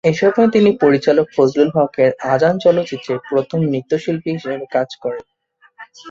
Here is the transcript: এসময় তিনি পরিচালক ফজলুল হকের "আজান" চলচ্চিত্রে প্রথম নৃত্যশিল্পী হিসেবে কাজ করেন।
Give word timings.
এসময় 0.03 0.49
তিনি 0.49 0.69
পরিচালক 0.83 1.27
ফজলুল 1.35 1.69
হকের 1.75 2.11
"আজান" 2.33 2.55
চলচ্চিত্রে 2.59 3.13
প্রথম 3.29 3.59
নৃত্যশিল্পী 3.71 4.29
হিসেবে 4.35 4.65
কাজ 4.67 4.89
করেন। 5.03 5.25